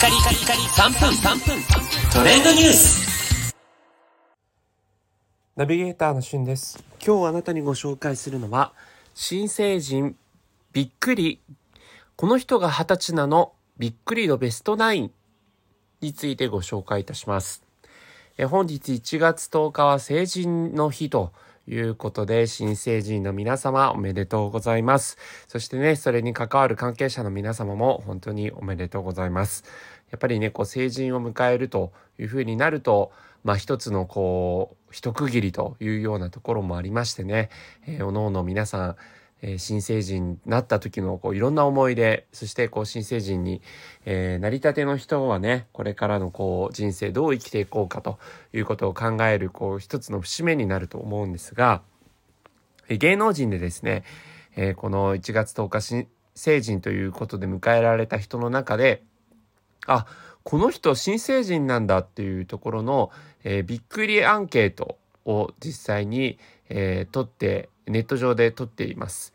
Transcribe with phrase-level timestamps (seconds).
[0.00, 1.62] カリカリカリ3分3分
[2.10, 3.54] トレンドニュース
[5.56, 6.82] ナビゲーターのしゅんです。
[7.06, 8.72] 今日あなたにご紹介するのは、
[9.12, 10.16] 新成人
[10.72, 11.42] びっくり。
[12.16, 15.12] この人が二十歳なのびっくりのベストナイン
[16.00, 17.62] についてご紹介いたします。
[18.38, 21.34] え本日1月10日は成人の日と
[21.70, 25.16] いうことで、新成人の皆様おめでとうございます。
[25.46, 29.64] そしてね、それに関わる関係者の皆様も本当におめでとうございます。
[30.10, 33.12] やっぱりね、こう成人を迎えるというふうになると、
[33.44, 37.50] まあ一つのこう、一区切りというようなところもありましてね、
[37.86, 38.96] えー、おのおの皆さん、
[39.42, 43.62] えー新成人になった時のこういろんな思い出、そしてこう新成人に、
[44.04, 48.18] えーなりたての人はね、これからのこう人生どう生きていこうかと
[48.52, 51.82] いうことを考えるこう一つの節目になると思うんですが、
[52.88, 54.04] えー芸能人でですね、
[54.56, 59.02] えーこの1月10日新成人ということで迎えられた人の中で、
[59.86, 60.06] あ、
[60.42, 63.10] この人新成人なんだっていうところの、
[63.44, 66.38] えーびっくりアンケートを実際に、
[66.70, 69.34] えー取って、ネット上で取っています。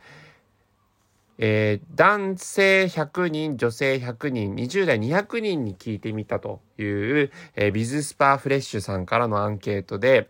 [1.37, 10.29] えー男性100人、女性100人、20代200人に聞いてみたという、えービズスパーフレッシュさんからのアンケートで、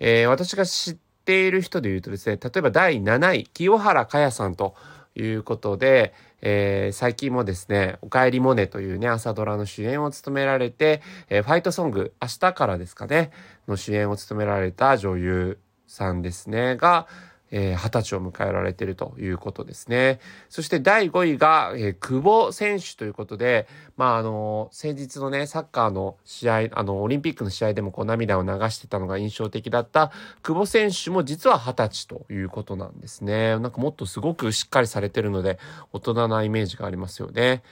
[0.00, 4.74] えー私が知っている人で言うとですね、例えば第7位、清原果耶さんと
[5.14, 13.32] いうことで、えー最近もですね、おかえりモネというね、朝ドラの主演を務められて、えーファイトソング、明日からですかね、
[13.66, 15.58] の主演を務められた女優
[15.88, 17.08] さんですね、が、
[17.50, 20.20] えー二十歳を迎えられているということですね。
[20.48, 33.58] そして第5位が、えー久保選手ということで、まあ、あの、先日のね、サッカーの試合、あの、オリンピックの試合でもこう涙を流してたのが印象的だった久保選手も実は二十歳ということなんですね。
[33.58, 35.58] なんかもっとすごくしっかりされてるので、
[35.92, 37.62] 大人なイメージがありますよね。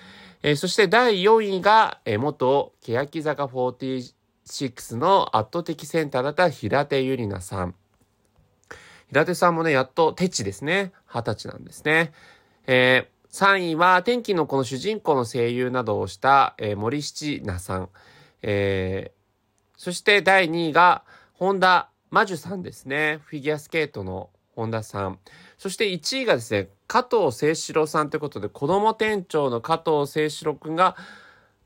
[0.42, 7.74] えーそして第4位が、えー元欅坂46の圧倒的センターだった平手友梨奈さん。
[9.10, 10.92] 平手さんもね、やっとテチですね。
[11.06, 12.12] 二十歳なんですね。
[12.66, 17.88] えー3位は天気のこの主人公の声優などをした、えー森七菜さん。
[18.42, 19.16] えー
[19.76, 21.02] そして第2位が
[21.34, 23.20] 本田真珠さんですね。
[23.24, 25.18] フィギュアスケートの本田さん。
[25.58, 30.96] そして1位がですね、加藤清志郎さんということで、子供店長の加藤清志郎くんが、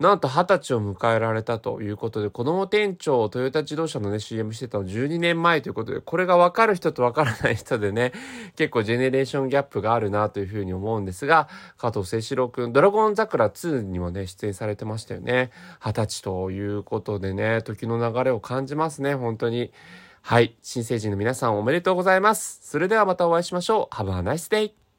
[0.01, 8.13] なんと二十歳を迎えられたということで、子供店長を、トヨタ自動車のね、CM してたの12年前ということで、これが分かる人と分からない人でね、
[8.57, 15.51] 結構ジェネレーションギャップがあるなというふうに思うんですが、加藤清志郎くん、ドラゴン桜2にもね、出演されてましたよね。
[15.85, 19.71] 二十歳ということでね、時の流れを感じますね、本当に。
[20.23, 20.57] はい。
[20.63, 22.61] 新成人の皆さんおめでとうございます。
[22.63, 23.95] それではまたお会いしましょう。
[23.95, 24.90] Have a nice day!